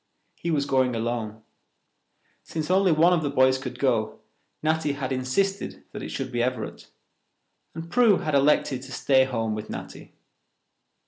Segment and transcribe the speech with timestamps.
[0.35, 1.43] He was going alone.
[2.41, 4.17] Since only one of the boys could go,
[4.63, 6.87] Natty had insisted that it should be Everett,
[7.75, 10.13] and Prue had elected to stay home with Natty.